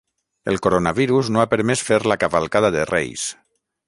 [0.51, 3.27] El coronavirus no ha permès fer la cavalcada de Reis.